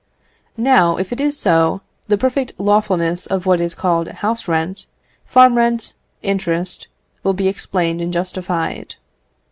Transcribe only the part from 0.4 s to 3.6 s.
Now, if it is so, the perfect lawfulness of